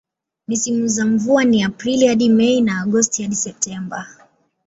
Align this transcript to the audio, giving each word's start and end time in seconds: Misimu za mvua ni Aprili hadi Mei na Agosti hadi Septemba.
Misimu 0.47 0.87
za 0.87 1.05
mvua 1.05 1.43
ni 1.43 1.63
Aprili 1.63 2.07
hadi 2.07 2.29
Mei 2.29 2.61
na 2.61 2.81
Agosti 2.81 3.23
hadi 3.23 3.35
Septemba. 3.35 4.07